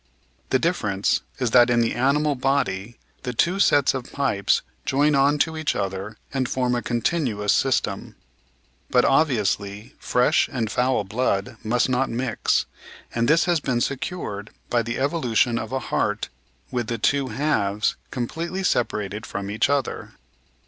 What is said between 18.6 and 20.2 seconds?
separated from each other.